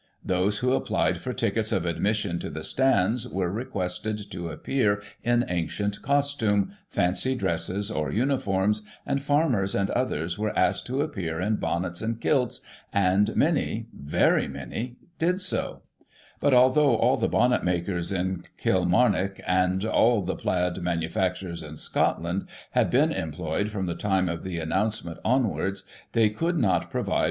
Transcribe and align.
Those 0.25 0.57
who 0.57 0.73
applied 0.73 1.19
for 1.21 1.31
tickets 1.31 1.71
of 1.71 1.85
admission 1.85 2.39
to 2.39 2.49
the 2.49 2.63
stands 2.63 3.27
were 3.27 3.51
re 3.51 3.65
quested 3.65 4.31
to 4.31 4.49
appear 4.49 5.03
in 5.23 5.45
ancient 5.47 6.01
costume, 6.01 6.73
fancy 6.89 7.35
dresses, 7.35 7.91
or 7.91 8.11
uniforms, 8.11 8.81
and 9.05 9.21
farmers 9.21 9.75
and 9.75 9.91
others 9.91 10.39
were 10.39 10.57
asked 10.57 10.87
to 10.87 11.01
appear 11.01 11.39
in 11.39 11.57
bonnets 11.57 12.01
and 12.01 12.19
kilts, 12.19 12.61
and 12.91 13.35
many— 13.35 13.89
very 13.95 14.47
many— 14.47 14.95
did 15.19 15.39
so; 15.39 15.83
but 16.39 16.51
although 16.51 16.95
all 16.97 17.15
the 17.17 17.27
bonnet 17.29 17.63
makers 17.63 18.11
in 18.11 18.41
Kilmsimock, 18.57 19.39
and 19.45 19.85
all 19.85 20.23
the 20.23 20.35
plaid 20.35 20.81
manufacturers 20.81 21.61
in 21.61 21.75
Scotland, 21.75 22.47
had 22.71 22.89
been 22.89 23.11
employed 23.11 23.69
from 23.69 23.85
the 23.85 23.93
time 23.93 24.27
of 24.27 24.41
the 24.41 24.57
announcement, 24.57 25.19
onwards, 25.23 25.83
they 26.13 26.27
could 26.27 26.57
not 26.57 26.57
provide 26.57 26.69
Digiti 26.71 26.71
ized 26.71 26.71
by 26.71 26.71
Google 26.71 26.73
i839] 26.73 26.81
THE 26.81 26.89
EGLINTON 26.89 26.89
TOURNAMENT. 27.05 27.17